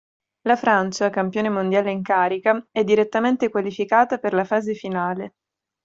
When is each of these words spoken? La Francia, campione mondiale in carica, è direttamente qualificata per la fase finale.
La 0.47 0.55
Francia, 0.55 1.11
campione 1.11 1.49
mondiale 1.49 1.91
in 1.91 2.01
carica, 2.01 2.67
è 2.71 2.83
direttamente 2.83 3.49
qualificata 3.49 4.17
per 4.17 4.33
la 4.33 4.45
fase 4.45 4.73
finale. 4.73 5.33